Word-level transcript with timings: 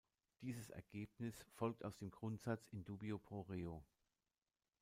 Dieses 0.41 0.71
Ergebnis 0.71 1.45
folgt 1.53 1.85
aus 1.85 1.95
dem 1.97 2.09
Grundsatz 2.09 2.65
In 2.71 2.83
dubio 2.83 3.19
pro 3.19 3.41
reo. 3.41 3.83